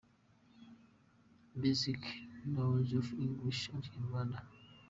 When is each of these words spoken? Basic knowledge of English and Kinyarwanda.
Basic 1.61 1.99
knowledge 2.51 2.93
of 2.95 3.07
English 3.25 3.69
and 3.71 3.83
Kinyarwanda. 3.83 4.39